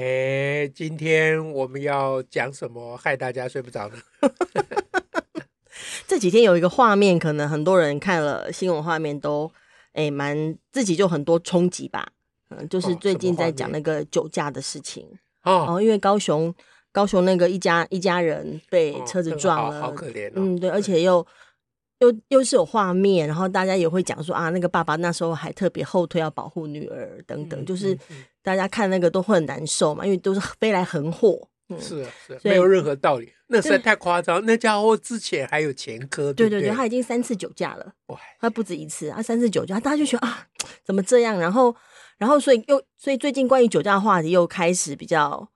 [0.00, 3.98] 哎，今天我们要讲什么害大家睡不着呢？
[6.08, 9.52] 这几天有一个画面，可能很多人看了新闻画面都
[9.92, 12.12] 哎蛮自己就很多冲击吧。
[12.48, 15.06] 嗯，就是最近在讲那个酒驾的事情
[15.42, 16.54] 哦，哦，因为高雄
[16.92, 20.32] 高雄那个一家一家人被车子撞了，哦、好，好可怜、哦。
[20.36, 21.26] 嗯，对，而且又。
[22.00, 27.96] 又又是有画面，然后大家也会讲说啊，那个爸爸那时候还特别后退要保护女儿等等，嗯、就是
[28.42, 31.48] 大家看那个都会很难受嘛，因为都是飞来横祸。
[31.72, 34.44] 嗯、是啊，是啊，没有任何道理，那实在太夸张。
[34.44, 40.48] 那家伙之前还有前科，对对对，他已经三次酒驾了，哇，他不止一次啊，三次酒驾，大家就觉得啊，
[40.82, 41.38] 怎么这样？
[41.38, 41.76] 然后，
[42.18, 45.48] 然后所以又所以最近关于酒驾的话题又开始比较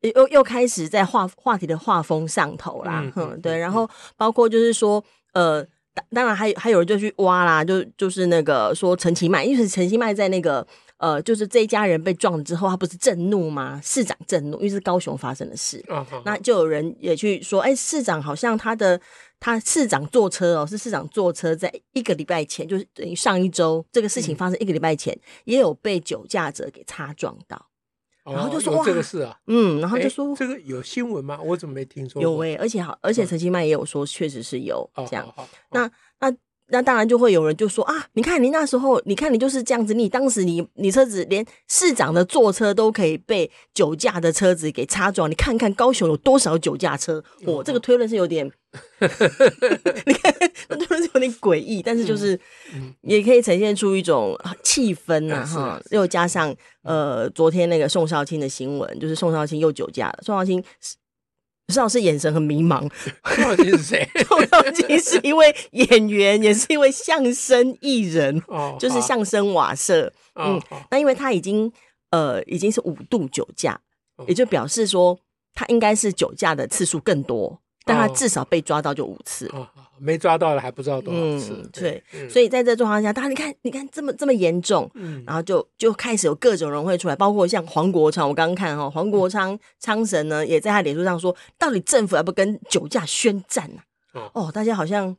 [0.00, 5.66] 又又开始在话话题的画风上头啦，嗯，嗯对，然后包括就是说呃。
[6.10, 10.66] 当然还有还有人就去挖啦，就就是那个说陈其迈，因为陈其迈在那个
[10.98, 13.80] 呃，就是这一家人被撞之后，他不是震怒吗？
[13.82, 15.82] 市长震怒，因为是高雄发生的事。
[15.88, 16.04] Uh.
[16.24, 19.00] 那就有人也去说，哎，市长好像他的
[19.40, 27.69] 他市长坐车哦，是市长坐车，在一个礼拜前，就是等于上一周这个事情发生一个礼拜前，嗯、也有被酒驾者给擦撞到。
[28.34, 31.38] 然后就说、哇、这个事啊，嗯，然后就说这个有新闻吗？
[31.42, 32.22] 我怎么没听说过？
[32.22, 35.26] 有哎、欸，而且好，而且陈其迈也有说，确实是有这样。
[35.36, 36.36] 哦、那那
[36.70, 47.22] 那当然就会有人就说啊，你看你那时候，你看你就是这样子，你当时你你车子连市长的坐车都可以被酒驾的车子给擦撞，你看看高雄有多少酒驾车？
[47.44, 48.50] 我、哦、 这个推论是有点。
[50.06, 50.32] 你看，
[50.68, 52.38] 那突然有点诡异，但是就是
[53.00, 55.80] 也可以呈现出一种气氛呐，哈。
[55.90, 60.20] 又加上呃，昨天那个宋少卿的新闻，就是宋少卿又酒驾了。
[60.22, 60.62] 宋少卿，
[61.70, 62.88] 宋老师眼神很迷茫。
[63.24, 64.08] 宋少卿是谁？
[64.26, 70.12] 宋少卿是一位演员，也是一位相声艺人，哦，就是相声瓦舍。
[70.34, 70.60] 嗯，
[70.90, 71.70] 那因为他已经
[72.10, 73.80] 呃已经是五度酒驾，
[74.26, 75.18] 也就表示说
[75.54, 77.60] 他应该是酒驾的次数更多。
[77.86, 81.52] 但他至少被抓到就五次，哦哦，没抓到了还不知道多少次。
[81.52, 93.82] 嗯、对，对，所以在这状况下，大家你看，你看这么这么严重，嗯，然后就就开始有各种人会出来，包括像黄国昌，我刚刚看哈，黄国昌昌神呢也在他脸书上说，到底政府要不跟酒驾宣战呢？
[94.12, 94.30] 啊？
[94.34, 95.16] 哦，大家好像。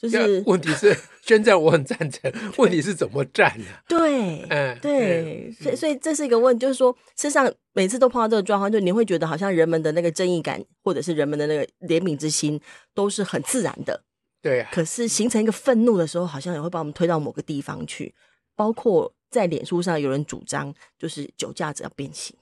[0.00, 0.96] 就是问题是
[1.26, 2.32] 宣战，我很赞成。
[2.56, 3.64] 问题是怎么战呢？
[3.88, 12.60] 对，嗯，对，所以所以这是一个问，就是说，事实上每次都碰到这个状况，就你会觉得好像人们的那个正义感，或者是人们的那个怜悯之心，
[12.94, 14.00] 都是很自然的。
[14.40, 14.68] 对啊。
[14.72, 18.14] 可是形成一个愤怒的时候，好像也会把我们推到某个地方去。
[18.56, 22.34] 包括在脸书上有人主张，就是酒驾者要鞭刑，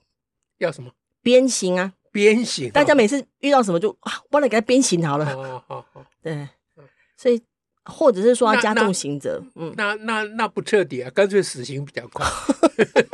[0.58, 0.90] 要什么？
[1.22, 1.92] 鞭刑啊！
[2.10, 2.70] 鞭刑。
[2.70, 5.26] 大家每次遇到什么就啊，我来给他鞭刑好了。
[5.34, 6.06] 哦好好。
[6.22, 6.48] 对。
[7.18, 7.42] 所以，
[7.84, 12.26] 或者是说要加重刑责，嗯，那那那，不彻底啊，干脆死刑比较快，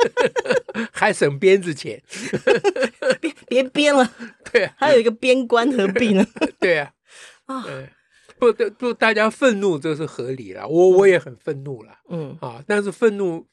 [0.91, 2.01] 还省鞭子钱，
[3.21, 4.09] 别别鞭了，
[4.51, 6.25] 对啊，还有一个边关何必呢？
[6.59, 6.93] 对啊，
[7.45, 7.65] 啊，
[8.39, 13.45] 不不，大家愤怒这是合理了，我我也很愤怒了，嗯啊，但是愤怒，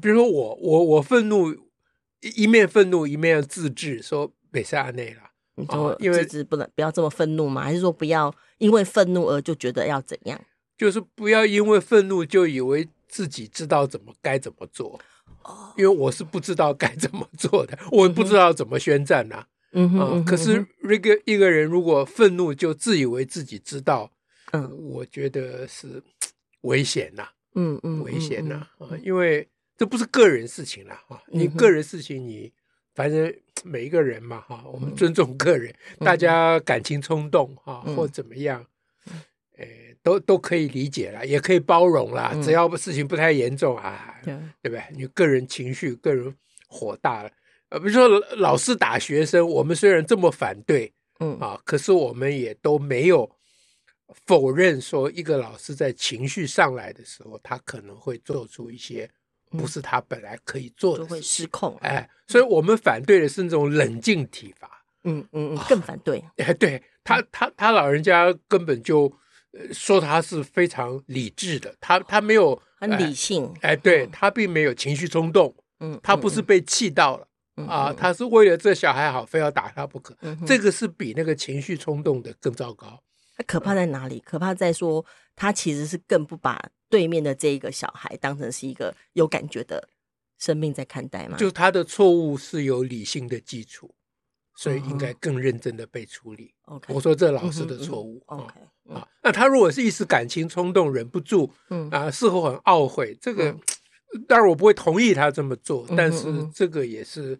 [0.00, 1.54] 比如说我我我愤怒，
[2.34, 5.22] 一面愤怒一面要自制，说北塞内了。
[5.54, 7.62] 你说，因为不能不要这么愤怒吗？
[7.62, 10.40] 还是说不要因为愤怒而就觉得要怎样？
[10.76, 15.00] 就是不要因为愤怒就以为自己知道怎么该怎么做。
[15.42, 19.46] 哦，因为我是不知道该怎么做的，我不知道怎么宣战呐、啊。
[19.48, 20.24] 嗯哼，嗯哼。
[20.24, 24.10] 可是一个一个人如果愤怒就自以为自己知道，
[24.52, 26.02] 嗯，我觉得是
[26.62, 27.28] 危险呐。
[27.54, 28.88] 嗯嗯，危险呐啊！
[29.02, 32.52] 因为这不是个人事情了啊，你个人事情你。
[32.94, 38.66] 反正 每一个人嘛，哈，我们尊重个人，嗯、大家感情冲动哈、嗯，或怎么样，
[39.58, 44.82] 欸、都都可以理解了，也可以包容了、嗯，只要事情不太严重啊，对不对？
[44.96, 46.34] 你个人情绪、个人
[46.66, 47.30] 火大了，
[47.70, 53.30] 呃，比如说老师打学生，我们虽然这么反对，嗯啊，可是我们也都没有
[54.26, 59.10] 否认说，一个老师在情绪上来的时候，他可能会做出一些。
[59.50, 61.74] 不是他本来可以做的，就会失控。
[61.80, 64.84] 哎，所以我们反对的是那种冷静体罚。
[65.04, 66.22] 嗯嗯嗯，更反对。
[66.36, 69.10] 哎，对他他他老人家根本就
[69.72, 73.50] 说他是非常理智的，他他没有很理性。
[73.62, 75.54] 哎，对他并没有情绪冲动。
[75.80, 77.26] 嗯，他不是被气到了。
[77.66, 80.16] 啊，他是为了这小孩好，非要打他不可。
[80.46, 83.02] 这个是比那个情绪冲动的更糟糕。
[83.36, 84.20] 他可怕在哪里？
[84.26, 85.04] 可怕在说
[85.36, 89.88] 他其实是更不把对面的这一个小孩当成是一个有感觉的
[90.38, 91.36] 生命在看待嘛？
[91.36, 93.94] 就他的错误是有理性的基础，
[94.56, 96.52] 所以应该更认真的被处理。
[96.64, 98.20] OK，我说这老师的错误。
[98.26, 98.52] OK，
[98.88, 103.56] 啊，那他如果是一时感情冲动，忍不住，嗯啊，事后很懊悔，这个
[104.26, 107.38] 当然我不会同意他这么做，但是这个也是。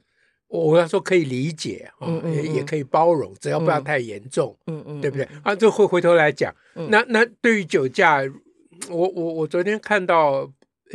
[0.48, 5.28] 我要说可以理解啊，也也可以包容，只要不要太严重，嗯嗯，对不对？
[5.42, 6.54] 啊，就回回头来讲，
[6.88, 8.22] 那那对于酒驾，
[8.88, 10.50] 我我我昨天看到，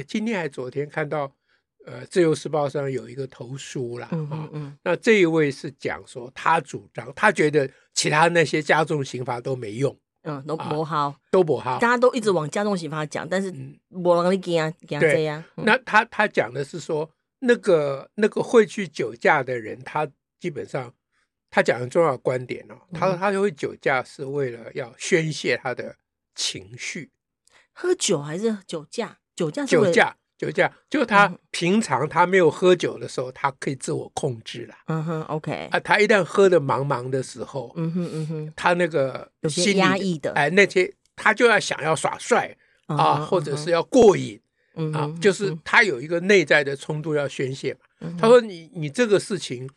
[0.07, 1.31] 今天还昨天看到，
[1.85, 4.49] 呃，《自由时报》上有一个投书啦，啊，
[4.83, 13.53] 那这一位是讲说他主张，他觉得其他那些加重刑罚都没用，嗯，都不好，都不好，大家都一直往加重刑罚讲，但是
[13.89, 15.43] 没人给啊，给啊这样。
[15.57, 17.07] 那他他讲的是说。
[17.45, 20.09] 那个那个会去酒驾的人，他
[20.39, 20.93] 基本上
[21.49, 25.95] 他讲的重要观点哦，他说他就会酒驾是为了要宣泄他的
[26.35, 27.11] 情绪，
[27.73, 29.19] 喝酒还是酒驾？
[29.35, 34.75] 酒驾酒驾酒驾，就他平常他没有喝酒的时候，他可以自我控制了。
[34.87, 42.55] 嗯哼，OK 啊，他一旦喝的茫茫的时候，嗯哼嗯哼，他那个有些压抑的，哎，那些他就要想要耍帅
[42.85, 44.39] 啊，或者是要过瘾。
[44.75, 47.79] 嗯啊，就是他有一个内在的冲突要宣泄嘛。
[48.01, 49.69] 嗯、他说你：“你你这个事情，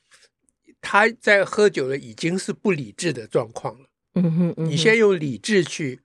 [0.80, 3.86] 他在喝酒了，已经是不理智的状况了。
[4.14, 6.00] 嗯哼，嗯哼，你先用理智去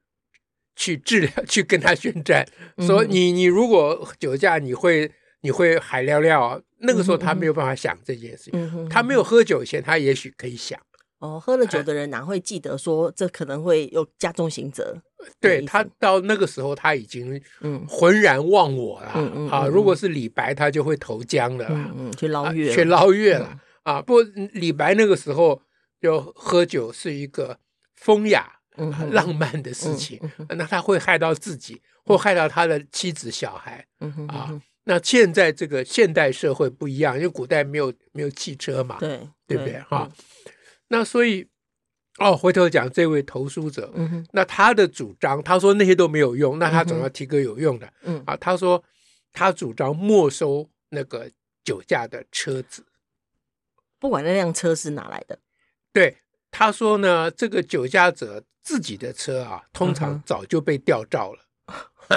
[0.75, 2.47] 去治疗， 去跟他宣战，
[2.79, 5.11] 说你你如果酒驾，你会
[5.41, 6.61] 你会海尿尿。
[6.83, 8.89] 那个时候他没有办法想这件事情。
[8.89, 10.79] 他没有喝酒前，他也许可以想。
[11.21, 15.01] 哦，喝了酒的人哪会记得说这可能会有加重刑责？”
[15.39, 17.39] 对，他到那个时候他已经
[17.87, 19.09] 浑然忘我了
[19.51, 19.67] 啊！
[19.67, 24.01] 如果是李白，他就会投江了，嗯，去捞月，去捞月了啊！
[24.01, 24.19] 不
[24.53, 25.61] 李白那个时候
[26.01, 27.59] 就喝酒是一个
[27.95, 28.51] 风雅、
[29.11, 30.19] 浪漫的事情，
[30.49, 33.85] 那他会害到自己，或害到他的妻子小孩
[34.27, 34.59] 啊！
[34.85, 39.79] 那现在这个现代社会不一样，因为古代没有没有汽车嘛，对，对不对？
[39.81, 40.09] 哈，
[40.91, 41.47] 那所以。
[42.19, 48.83] 哦，回头讲这位投书者，嗯、那他的主张，他说那些都没有用，那他总要提个有用的，嗯、啊，他说
[49.31, 51.31] 他主张没收那个
[51.63, 52.85] 酒驾的车子，
[53.97, 55.39] 不管那辆车是哪来的，
[55.93, 56.17] 对，
[56.51, 61.39] 他说呢，这个酒驾者自己的车啊，通常早就被吊照了。
[61.39, 61.50] 嗯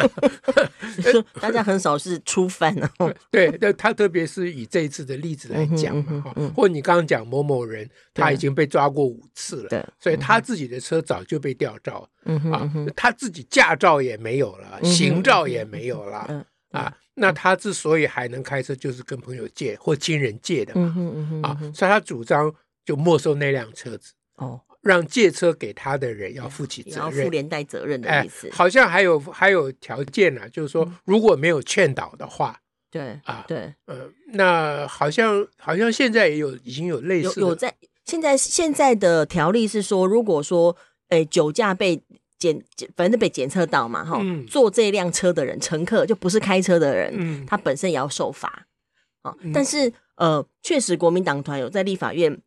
[1.41, 3.15] 大家很少是初犯哦。
[3.31, 12.09] 对，那他特别是以这一次的例子来讲嘛，或你刚刚讲某某人，他已经被抓过五次了，对，所以他自己的车早就被吊照，
[12.53, 22.53] 啊，他自己驾照也没有了，行照也没有了，啊，那他之所以还能开车，就是跟朋友借或亲人借的嘛，啊，所以他主张
[22.85, 24.13] 就没收那辆车子。
[24.37, 24.61] 哦。
[24.85, 28.49] 让借车给他的人要负起责任，要负连带责任的意思。
[28.53, 32.61] 好像还有还有条件呢，就是说如果没有劝导的话，
[32.91, 40.77] 对啊，对，呃，那好像好像现在也有已经有类似有在现在现在的条例是说，如果说
[41.09, 42.03] 诶酒驾被
[42.39, 42.63] 检
[42.95, 48.67] 反正被检测到嘛，哈，坐这辆车的人乘客就不是开车的人，他本身也要受罚
[49.23, 49.35] 啊。
[49.55, 52.41] 但是呃，确实国民党团有在立法院。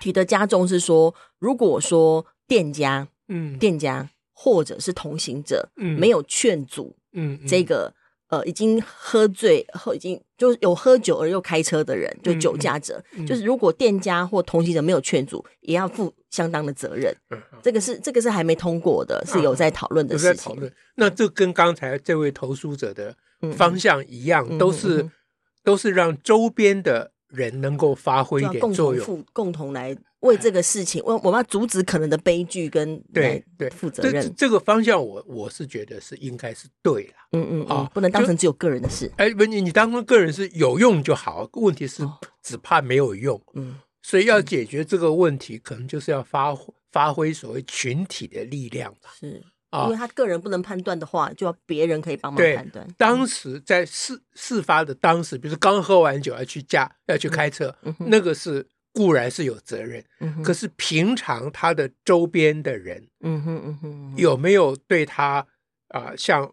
[0.00, 7.92] 提的加重是说，如果说店家，嗯，店家或者是同行者，嗯，没有劝阻，嗯，这个
[8.28, 17.14] 呃已经喝醉后已经就是有喝酒而又开车的人，就酒驾者，就是如果店家或同行者没有劝阻，也要负相当的责任。
[17.30, 20.70] 嗯这个是这个是还没通过的，是有在讨论的事情。
[20.96, 23.16] 那这跟刚才这位投诉者的
[23.56, 25.10] 方向一样，都是
[25.62, 27.13] 都是让周边的。
[27.34, 34.22] 人能够发挥一点作用，共，共同来为这个事情， 我我们要阻止可能的悲剧跟对对负责任。
[34.22, 37.14] 这这个方向我，我我是觉得是应该是对了。
[37.32, 39.10] 嗯嗯啊，不能当成只有个人的事。
[39.16, 42.02] 哎，文，你你当成个人是有用就好，问题是
[42.42, 43.40] 只怕没有用。
[43.54, 46.56] 嗯，所以要解决这个问题，可能就是要发
[46.90, 49.10] 发挥所谓群体的力量吧。
[49.18, 49.42] 是。
[49.84, 52.86] 因为他个人不能判断的话，就要别人可以帮忙判断。
[52.96, 65.46] 当时在事事发的当时，比如说刚喝完酒要去驾要去开车，嗯、那个是固然是有责任，嗯、可是平常他的周边的人，嗯哼嗯哼，有没有对他
[65.88, 66.52] 啊、呃、像？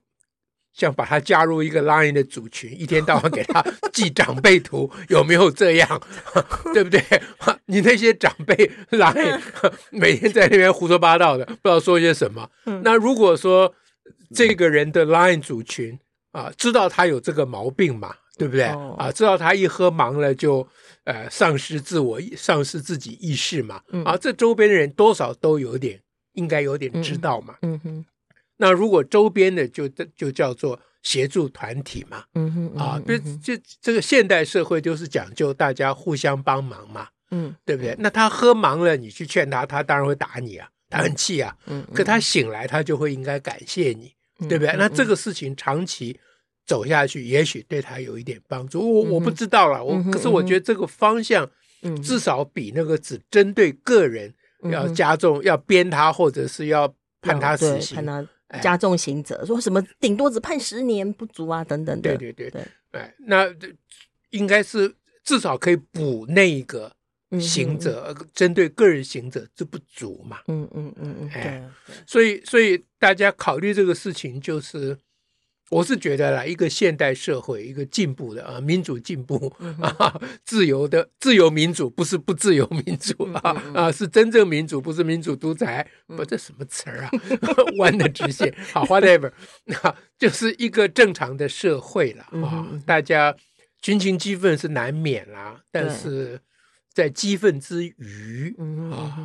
[0.73, 6.01] 像把他加入一个 Line 的组群，一天到晚给他寄长辈图， 有没有这样？
[6.73, 7.03] 对不对？
[7.67, 8.55] 你那些长辈
[8.91, 9.41] Line
[9.89, 12.49] 每天在那边胡说八道的，不知道说些什么。
[12.83, 13.73] 那如果说
[14.33, 15.99] 这个人的 Line 组群
[16.31, 18.63] 啊，知道他有这个毛病嘛，对不对？
[18.97, 20.65] 啊，知道他一喝忙了就
[21.03, 23.81] 呃丧失自我、丧失自己意识嘛。
[24.05, 25.99] 啊，这周边的人多少都有点，
[26.33, 27.55] 应该有点知道嘛。
[27.61, 28.05] 嗯哼。
[28.61, 32.23] 那如果周边的就就叫做协助团体嘛。
[32.35, 32.79] 嗯哼。
[32.79, 37.09] 啊，就就这个现代社会就是讲究大家互相帮忙嘛。
[37.31, 37.95] 嗯，对不对？
[37.99, 41.53] 那他喝忙了，你去劝他，他当然会打你啊，他很气啊。
[41.65, 41.85] 嗯。
[41.93, 44.13] 可他醒来，他就会应该感谢你。
[44.49, 44.75] 对不对？
[44.75, 46.19] 那这个事情长期
[46.65, 48.79] 走下去，也许对他有一点帮助。
[48.79, 51.47] 我我不知道了，我可是我觉得这个方向，
[52.03, 54.33] 至少比那个只针对个人
[54.71, 56.91] 要加重、要鞭他，或者是要
[57.21, 58.27] 判他死刑，判他
[58.61, 62.17] 加重刑责，说什么顶多只判十年不足啊，等等的。
[62.17, 63.47] 对对对对，哎，那
[64.31, 64.93] 应该是
[65.23, 66.91] 至少可以补那一个。
[67.39, 70.39] 行者针对个人刑责这不足嘛？
[70.49, 71.65] 嗯嗯嗯嗯，哎，
[72.05, 74.97] 所以所以大家考虑这个事情，就是
[75.71, 87.11] 我是觉得啦，一个现代社会，一个进步的啊，民主进步啊，自由的自由民主，不是不自由民主啊 啊，是真正民主，不是民主独裁，不，这什么词儿啊？
[87.77, 89.31] 弯的直线，好，whatever，
[89.63, 93.33] 那 就是一个正常的社会了啊，大家
[93.81, 96.39] 群情激愤是难免啦，但是。
[96.93, 98.53] 在激愤之余，
[98.91, 99.17] 啊，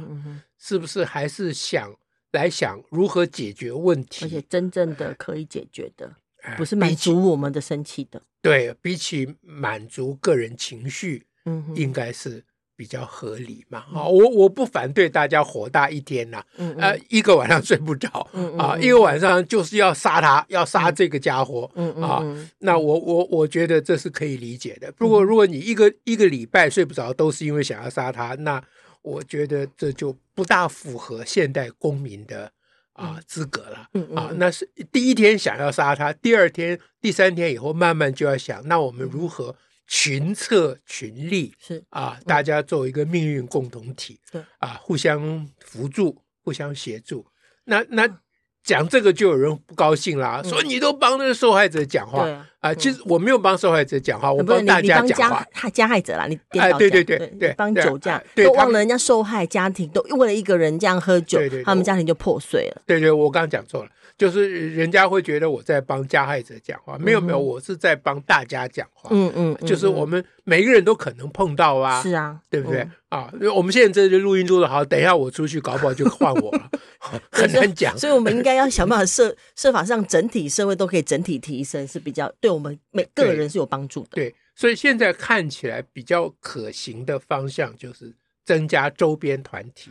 [0.57, 1.93] 是不是还是想
[2.31, 4.25] 来想如何解决问题？
[4.25, 6.15] 而且真正的可以解决的，
[6.57, 8.21] 不是满足我们的生气的。
[8.43, 12.45] 对，比起满足个人情绪，嗯，应该是。
[12.79, 16.45] 比较合理嘛，啊，我我不反对大家火大一天呐，
[16.77, 21.63] 呃，一个晚上睡不着，啊，一个晚上就是要杀他，要杀这个家伙，
[22.03, 22.23] 啊，
[22.59, 24.93] 那我我我觉得这是可以理解的。
[24.93, 28.63] 不过如果你一个一个礼拜睡不着，都是因为想要杀他，那
[29.01, 32.53] 我觉得这就不大符合现代公民的
[32.97, 39.57] 啊资格了，啊，那是第一天想要杀他，第二天、第三天以后慢慢就要想，那我们如何？
[39.89, 41.85] 群策群力是。
[41.91, 47.25] 啊，大家做一个命运共同体，对啊，互相扶助，互相协助。
[47.67, 48.21] 那那
[48.67, 52.75] 讲这个就有人不高兴啦，说你都帮那个受害者讲话啊。
[52.75, 55.47] 其实我没有帮受害者讲话，我帮大家讲话。
[55.53, 62.83] 他加害者啦，你哎，对对对对，帮酒驾，都忘了人家受害家庭都为了一个人这样喝酒，他们家庭就破碎了。
[62.85, 63.91] 对对，我刚刚讲错了。
[64.17, 69.11] 就是人家会觉得我在帮加害者讲话，没有没有，我是在帮大家讲话。
[69.13, 73.29] 嗯嗯，就是我们每个人都可能碰到啊，是啊，对不对啊？
[73.35, 76.71] 因为我们现在这录音录的好，等一下我出去搞不好就换我了，
[77.31, 77.97] 很难讲。
[77.99, 84.09] 所以我们应该要想办法设 设法让整体社会都可以整体提升，是比较对我们每个人是有帮助的。
[84.13, 88.15] 对，所以现在看起来比较可行的方向就是
[88.47, 89.91] 增加周边团体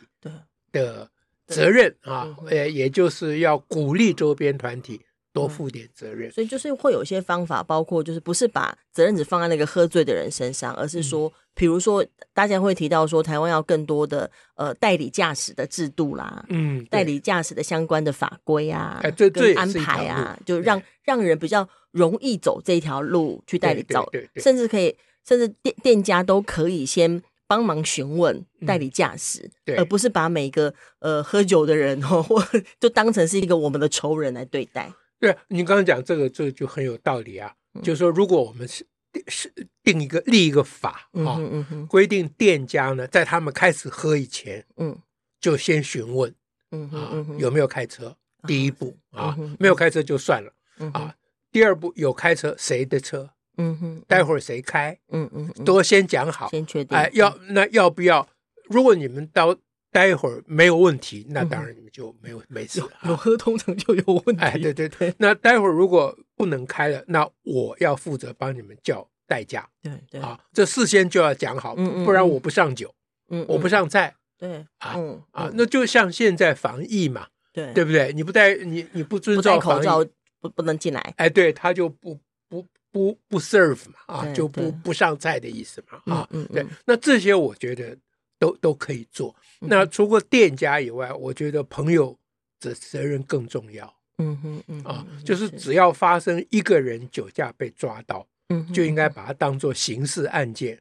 [0.72, 1.10] 的。
[1.48, 6.32] 责任啊，呃，也就是要鼓励周边团体多负点责任。
[6.32, 27.22] 所以就是会有一些方法，包括就是不是把责任只放在那个喝醉的人身上，而是说，比如说大家会提到说，台湾要更多的呃代理驾驶的制度啦，嗯，代理驾驶的相关的法规啊，跟安排啊，就让让人比较容易走这条路去代理造，甚至可以，甚至店店家都可以先。
[27.48, 32.44] 帮忙询问代理驾驶，而不是把每个呃喝酒的人哦， 或
[32.80, 34.92] 就当成是一个我们的仇人来对待。
[35.20, 37.54] 对，你刚刚讲这个，这个就很有道理啊。
[37.74, 38.86] 嗯、就是说，如果我们是
[39.28, 39.52] 是
[39.84, 41.40] 定一个立一个法啊，
[41.88, 44.98] 规定店家呢，在他们开始喝以前，嗯，
[45.40, 46.34] 就先询问，
[46.72, 48.16] 嗯啊，有没有开车？
[48.48, 50.54] 第一步啊，没有开车就算了，
[50.94, 51.16] 啊，
[51.52, 53.32] 第二步有开车，谁的车？
[53.58, 54.98] 嗯哼，待会儿谁开？
[55.10, 56.98] 嗯嗯，都先讲好，先确定。
[56.98, 58.28] 哎，要那要不要？
[58.70, 59.56] 如果你们到
[59.92, 62.82] 待会儿没有问题，那当然你们就没有没事。
[63.06, 64.42] 有喝通常就有问题。
[64.44, 65.14] 哎，对对对。
[65.20, 69.70] 那待会儿如果不能开了，那我要负责帮你们叫代驾。
[69.82, 72.94] 对对啊，这事先就要讲好，不然我不上酒，
[73.30, 74.16] 嗯，我不上菜。
[74.38, 75.00] 对啊
[75.32, 78.12] 啊，那就像现在防疫嘛，对对不对？
[78.14, 80.06] 你不戴你你不遵照口罩
[80.42, 81.14] 不不能进来。
[81.18, 82.20] 哎，对他就不。
[82.48, 82.64] 不
[82.96, 87.98] 不不 serve 嘛啊，就不不上菜的意思嘛啊，对，那这些我觉得
[88.40, 89.36] 都都可以做。
[89.60, 92.18] 那除过店家以外，我觉得朋友
[92.62, 93.94] 的责任更重要。
[94.20, 100.80] 嗯哼嗯啊，就是只要发生一个人酒驾被抓到，嗯，就应该把它当做刑事案件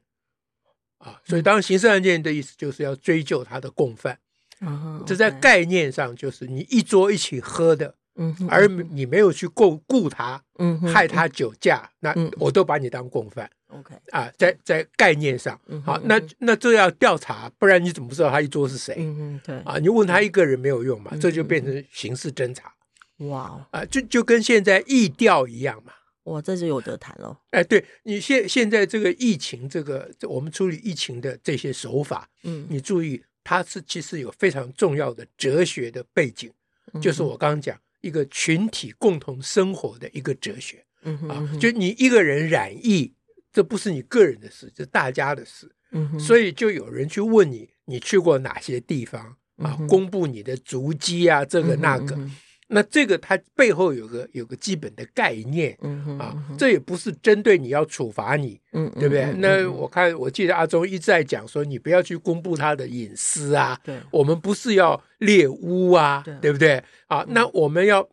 [0.99, 1.19] 啊。
[1.25, 4.17] 所以当刑事案件的意思就是要追究他的共犯。
[4.61, 7.93] 嗯，这在概念上就是你一桌一起喝的。
[8.15, 13.49] 嗯，而你没有去顾顾他，嗯，害他酒驾，那我都把你当共犯。
[13.67, 18.95] OK 啊，在在概念上，好，那那这要调查，不然你怎么知道他一桌是谁？
[18.97, 22.73] 嗯嗯，对啊，你问他一个人没有用嘛，这就变成刑事侦查。
[23.17, 25.91] 哇，啊，就就跟现在疫调一样嘛，
[26.25, 27.37] 哇，这就有得谈了。
[27.51, 36.49] 哎，对你现现在这个疫情，这个我们处理疫情的这些手法，嗯，你注意，它是其实有非常重要的哲学的背景，
[36.93, 43.11] 嗯、就是我刚刚讲一个群体共同生活的一个哲学，嗯哼啊，就你一个人染疫，
[43.51, 49.37] 这不是你个人的事，这是大家的事，嗯哼，所以就有人去问你，你去过哪些地方？
[49.57, 49.75] 啊？
[49.79, 52.15] 嗯、公布你的足迹啊，这个那个。
[52.15, 52.35] 嗯
[52.67, 59.31] 那这个它背后有个有个基本的概念，嗯哼啊，这也不是针对你要处罚你，嗯，对不对？
[59.37, 66.83] 那我看我记得阿忠一直在讲说，你不要去公布他的隐私啊，对，我们不是要猎巫啊，对不对？
[67.07, 68.09] 啊，那我们要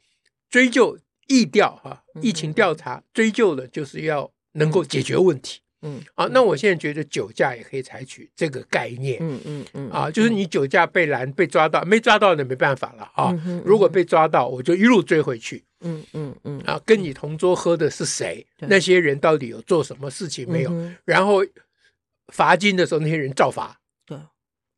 [0.50, 5.61] 追究疫调啊，疫情调查追究的就是要能够解决问题。
[5.82, 13.32] 嗯，啊，那我现在觉得酒驾也可以采取这个概念，嗯嗯嗯，啊，就是你酒驾被拦被抓到，没抓到的没办法了啊。
[13.64, 18.46] 如果被抓到，我就一路追回去，嗯嗯嗯，啊，跟你同桌喝的是谁？
[18.58, 20.72] 那些人到底有做什么事情没有？
[21.04, 21.44] 然后
[22.28, 23.76] 罚金的时候，那些人照罚。
[24.06, 24.16] 对，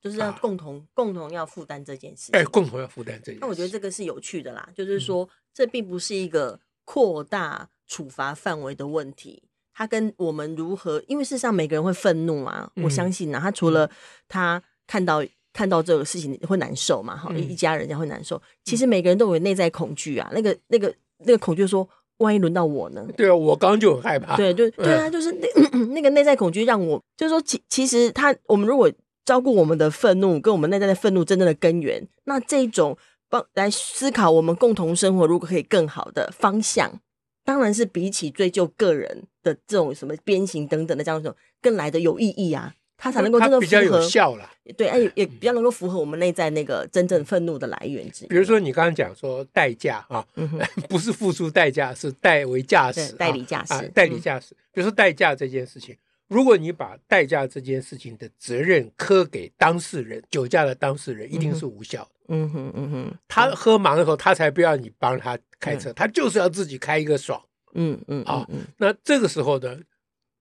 [0.00, 2.32] 就是要共同共同要负担这件事。
[2.32, 3.40] 哎，共同要负担这件事。
[3.42, 9.42] 那我觉得这个是有趣的啦，就是说这并不是一个扩大处罚范围的问题。
[9.74, 11.02] 他跟我们如何？
[11.08, 13.40] 因为事实上每个人会愤怒啊，嗯、我相信呢、啊。
[13.40, 13.90] 他除了
[14.28, 18.40] 他看到看到这个事情会难受嘛，哈、嗯，一家人家会难受。
[18.64, 21.88] 其实每个人都有内在恐惧啊，那个那个那个恐惧说，
[22.18, 23.04] 万一轮到我呢？
[23.16, 24.36] 对啊，我刚刚就很害怕。
[24.36, 28.90] 对，就对啊，就是那 那个内在恐惧让我，就是说，其其实他，我们如果
[29.24, 32.96] 照顾我们的愤怒，跟我们内在的愤怒真正的根源，那这种
[33.28, 37.00] 帮来思考我们共同生活如果可以更好的方向。
[37.44, 44.50] 当然是比起追究个人的这种什么鞭刑等等的这样一种更来的有意义啊，它才能够真的符合，比较有效啦。
[44.78, 48.28] 对，哎，也比较能够符合我们内在那个真正愤怒的来源之一。
[48.28, 50.48] 比如说你刚刚讲说代驾啊，嗯、
[50.88, 54.54] 不是付出代价，是代为驾驶，代理驾驶，啊、代理驾驶。
[54.54, 55.94] 嗯、比如说代驾这件事情，
[56.28, 62.10] 如果你把代驾这件事情的责任科给当事人，酒驾的当事人一定是无效的。
[62.28, 67.42] 嗯哼，嗯哼，他喝茫以后，他才不要你帮他开车，他就是要自己开一个爽。
[67.74, 68.46] 嗯嗯啊，
[68.78, 69.78] 那这个时候呢，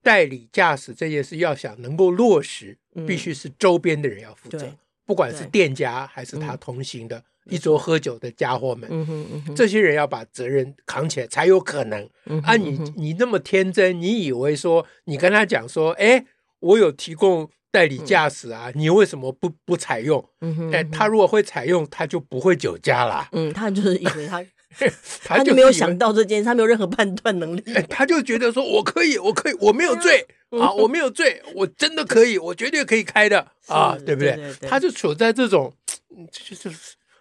[0.01, 4.71] 代理驾驶这件事要想能够落实，必须是周边的人要负责，
[5.05, 8.87] 不管是店家还是他同行的一桌喝酒的家伙们，
[9.55, 12.07] 这些人要把责任扛起来才有可能。
[12.43, 16.23] 啊，你你那么天真，你以为说你跟他讲说，哎，
[16.59, 20.23] 我有提供代理驾驶啊，你为什么不不采用？
[20.71, 23.27] 哎，他如果会采用，他就不会酒驾了。
[23.31, 24.45] 嗯，他就是以为他。
[25.23, 27.61] 他就，他就没有想到这件事，他没有任何判断能力。
[27.87, 35.71] 他就觉得说：“我可以，我可以，我没有罪啊，我没有罪，我真的可以，我绝对可以开的啊，对不对？”对对对，他就处在这种
[36.31, 36.71] 就是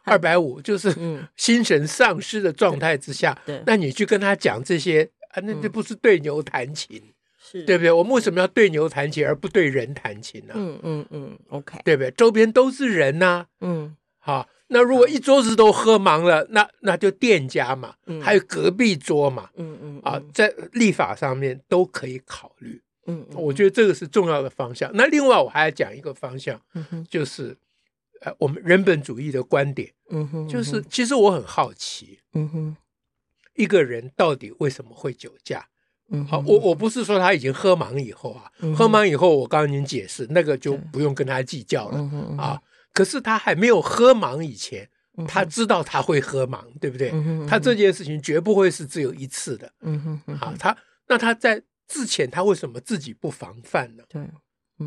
[0.04, 0.94] 二百五，就是
[1.36, 3.38] 心神丧失的状态之下。
[3.44, 7.02] 对，那你去跟他讲这些啊，那这不是对牛弹琴，
[7.52, 7.92] 是对不对？
[7.92, 10.54] 我们为什么要对牛弹琴而不对人弹琴呢？
[10.56, 12.10] 嗯嗯嗯，OK，对不对？
[12.12, 14.48] 周边都是人呐，嗯，好。
[14.74, 24.90] 那如果一桌子都喝忙了，那那就店家嘛，还有隔壁桌嘛，嗯嗯啊，在立法上面都可以考虑，嗯，我觉得这个是重要的方向。
[24.94, 26.58] 那另外我还要讲一个方向，
[27.06, 27.54] 就是
[28.22, 32.76] 呃，我们人本主义的观点，嗯哼，就是其实我很好奇，嗯哼，
[33.52, 35.68] 一个人到底为什么会酒驾？
[36.12, 41.98] 嗯，好，我我不是说他已经喝茫以后啊，喝茫以后我刚刚已经解释，那个就不用跟他计较了
[42.38, 42.60] 啊。
[42.92, 44.88] 可是他还没有喝茫以前，
[45.26, 47.10] 他知道他会喝茫，对不对？
[47.48, 49.72] 他这件事情绝不会是只有一次的。
[49.80, 50.76] 嗯哼，好，他
[51.08, 54.04] 那他在之前他为什么自己不防范呢？
[54.08, 54.22] 对，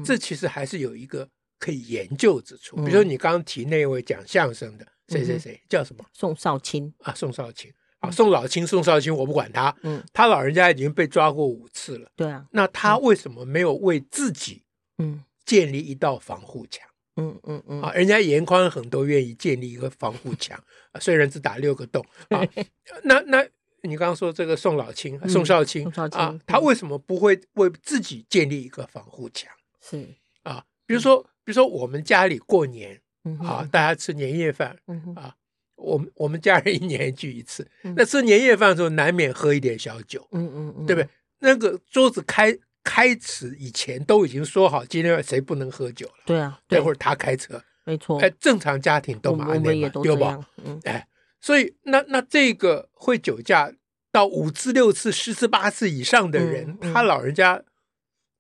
[0.03, 2.75] 这其实还是有一个可以研究之处。
[2.77, 6.05] 比如说你刚刚提那位讲相声的谁谁谁叫什么？
[6.13, 9.75] 宋少卿啊，宋少卿啊，宋老清，宋少卿，我不管他。
[9.83, 12.09] 嗯，他老人家已经被抓过五次了。
[12.15, 14.63] 对啊，那他为什么没有为自己
[14.97, 16.87] 嗯建立一道防护墙？
[17.17, 20.61] 嗯嗯嗯啊，人家严宽很都愿意建立一个防护墙，
[20.99, 22.41] 虽然只打六个洞啊。
[23.03, 23.45] 那那
[23.83, 29.49] 你刚刚说这个宋老清、宋少卿啊，他为什么不会为自己建立一个防护墙？
[29.81, 30.05] 是
[30.43, 32.99] 啊，比如说，比如说我们家里过年
[33.39, 34.77] 啊，大家吃年夜饭
[35.15, 35.35] 啊，
[35.75, 41.09] 我们我们家人 一年聚一次，那吃年夜饭的时候难免喝一点小酒，嗯嗯嗯，对不对？
[41.39, 42.57] 那个桌子开。
[42.87, 46.13] 开始以前都已经说好，今天谁不能喝酒了。
[46.23, 48.19] 对啊，待会儿他开车，没错。
[48.19, 50.39] 哎，正常家庭都嘛，对吧？
[50.63, 51.07] 嗯，哎，
[51.41, 53.73] 所以那那这个会酒驾
[54.11, 57.59] 到五次、六次、十次、八次以上的人，他老人家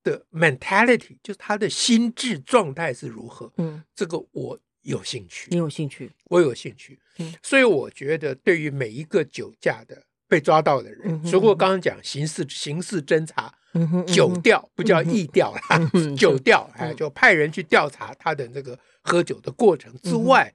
[0.03, 3.51] 的 mentality 就是他的心智状态是如何？
[3.57, 5.49] 嗯，这个我有兴趣。
[5.51, 6.11] 你有兴趣？
[6.29, 6.97] 我有兴趣。
[7.19, 10.01] 嗯，所以我觉得对于每一个酒驾的。
[10.27, 13.53] 被抓到的人，所以我刚刚讲刑事刑事侦查，
[14.07, 20.51] 酒调不叫意调啦，酒调哎，就派人去调查他的那个喝酒的过程之外，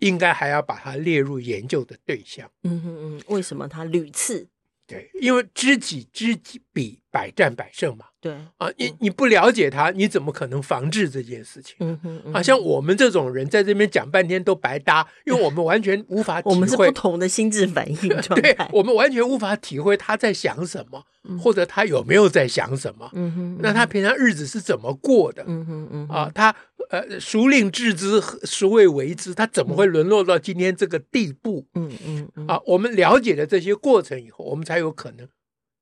[0.00, 2.50] 应该还要把他列入研究的对象。
[2.64, 4.48] 嗯嗯嗯，为什么他屡次？
[4.86, 6.38] 对，因为知己知
[6.72, 8.06] 彼，百战百胜嘛。
[8.20, 11.76] 对啊，你你不了解他，你怎么可能防治这件事情？
[11.80, 21.04] 嗯哼，啊，像我们这种人在这边讲半天都白搭，因为我们完全无法体会，我们是不同的心智反应 状态，对，我们完全无法体会他在想什么，
[21.38, 23.10] 或者他有没有在想什么。
[23.12, 25.44] 嗯哼，那他平常日子是怎么过的？
[25.46, 26.54] 嗯哼嗯啊，他
[26.90, 29.34] 呃，孰令致之，孰谓为之？
[29.34, 31.66] 他怎么会沦落到今天这个地步？
[31.74, 31.90] 嗯
[32.36, 35.28] 嗯啊，我们了解了这些过程以后，我们才有可能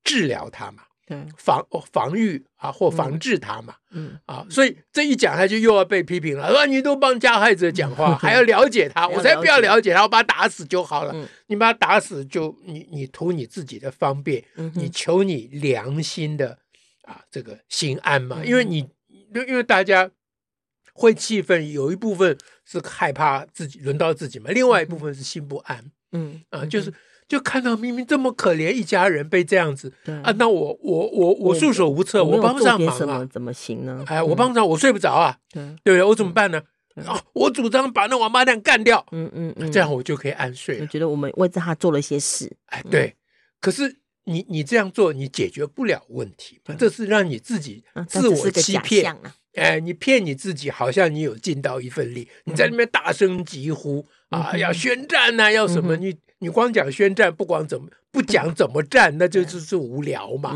[0.05, 0.85] 治疗他嘛。
[1.37, 1.63] 防
[1.93, 11.13] 防御啊，或防治他嘛，嗯，嗯啊，所以这一讲他就又要被批评了，说你都帮加害者讲话， 还要了解他， 我才不要了解他，我把他打死就好了。
[11.15, 16.57] 嗯、你把他打死就你你图你自己的方便，嗯、你求你良心的
[17.03, 18.89] 啊这个心安嘛，嗯、因为你
[19.47, 20.11] 因为大家
[20.93, 26.93] 会气愤，有一部分是害怕自己轮到自己嘛，另外一部分是心不安，嗯啊，就是。
[27.29, 29.91] 就看到明明这么可怜一家人被这样子
[30.23, 34.05] 啊，那我我我我束手无策，我帮不上忙啊，怎么行呢？
[34.07, 36.03] 哎，我帮不上，我睡不着啊，对不对？
[36.03, 36.61] 我怎么办呢？
[37.07, 40.81] 啊，我主张把那王八蛋干掉，嗯嗯嗯，这样我就可以安睡。
[40.83, 43.17] 我觉得我们为他做了一些事，哎，对。
[43.63, 49.17] 可是你你这样做，你解决不了问题，这是让你自己自我欺骗。
[49.55, 56.17] 哎，你骗你自己，好像你有尽到一份力，你在那边大声疾呼啊，要宣战呐，要什么你。
[56.43, 60.53] 你光讲宣战，不光怎么不讲怎么战，那就是是无聊嘛，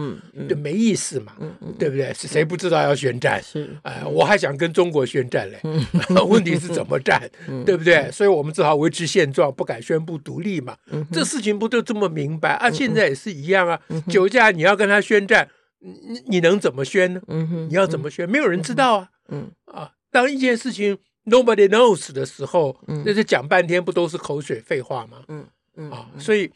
[0.48, 1.32] 就没意思嘛，
[1.78, 2.12] 对不对？
[2.12, 3.40] 是谁不知道要宣战？
[3.40, 5.60] 是，哎，我还想跟中国宣战嘞，
[6.26, 7.30] 问题是怎么战，
[7.64, 8.10] 对不对？
[8.10, 10.76] 所以我们只好维持现状，不敢宣布独立嘛。
[11.12, 12.68] 这事情不就这么明白啊？
[12.68, 13.80] 现在也是一样啊。
[14.08, 15.48] 酒驾你要跟他宣战，
[15.86, 17.20] 你你能怎么宣呢？
[17.68, 18.28] 你要怎么宣？
[18.28, 19.10] 没有人知道啊。
[19.28, 25.24] 嗯啊，当一件事情 nobody knows 的时候，那就讲半天不都是口水废话吗？
[25.28, 25.46] 嗯
[25.76, 26.50] 嗯啊，所以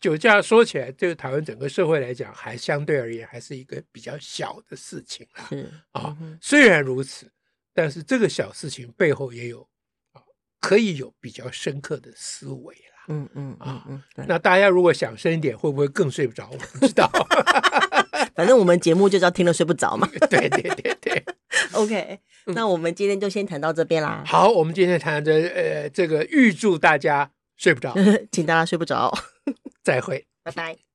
[0.00, 5.46] 酒驾说起来，这个台湾整个社会来讲，还相对而言还是一个比较小的事情啊。
[5.48, 7.30] 是啊，虽然如此，
[7.72, 9.66] 但是这个小事情背后也有
[10.12, 10.20] 啊，
[10.60, 13.04] 可以有比较深刻的思维啦。
[13.08, 13.86] 嗯嗯啊，
[14.26, 16.48] 那大家如果想深一点，会不会更睡不着？
[16.50, 17.10] 我不知道。
[18.34, 20.08] 反正我们节目就叫听了睡不着嘛。
[20.30, 21.24] 对对对对。
[21.72, 24.22] OK，那我们今天就先谈到这边啦。
[24.26, 27.30] 好，我们今天谈的呃，这个预祝大家。
[27.56, 27.94] 睡不着，
[28.32, 29.16] 请大家睡不着，
[29.84, 30.84] 再会，拜拜。